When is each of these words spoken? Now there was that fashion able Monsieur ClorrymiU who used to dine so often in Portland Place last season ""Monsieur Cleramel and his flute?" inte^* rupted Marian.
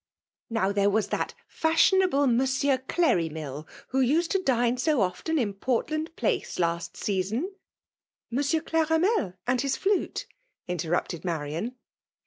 Now 0.49 0.71
there 0.71 0.89
was 0.89 1.09
that 1.09 1.35
fashion 1.47 2.01
able 2.01 2.25
Monsieur 2.25 2.79
ClorrymiU 2.79 3.67
who 3.89 3.99
used 4.01 4.31
to 4.31 4.41
dine 4.41 4.77
so 4.77 4.99
often 4.99 5.37
in 5.37 5.53
Portland 5.53 6.15
Place 6.15 6.57
last 6.57 6.97
season 6.97 7.53
""Monsieur 8.31 8.61
Cleramel 8.61 9.35
and 9.45 9.61
his 9.61 9.77
flute?" 9.77 10.25
inte^* 10.67 10.89
rupted 10.89 11.23
Marian. 11.23 11.75